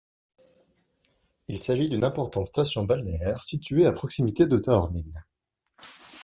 [1.47, 5.23] Il s'agit d'une importante station balnéaire, située à proximité de Taormine.